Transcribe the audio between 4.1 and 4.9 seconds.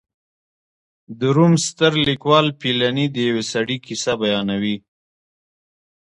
بیانوي